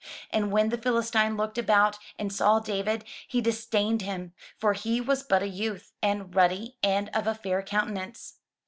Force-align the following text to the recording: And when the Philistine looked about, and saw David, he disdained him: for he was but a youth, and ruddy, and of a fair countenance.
And 0.31 0.51
when 0.51 0.69
the 0.69 0.79
Philistine 0.79 1.37
looked 1.37 1.59
about, 1.59 1.99
and 2.17 2.33
saw 2.33 2.57
David, 2.57 3.05
he 3.27 3.39
disdained 3.39 4.01
him: 4.01 4.33
for 4.57 4.73
he 4.73 4.99
was 4.99 5.21
but 5.21 5.43
a 5.43 5.47
youth, 5.47 5.91
and 6.01 6.33
ruddy, 6.33 6.75
and 6.81 7.09
of 7.09 7.27
a 7.27 7.35
fair 7.35 7.61
countenance. 7.61 8.39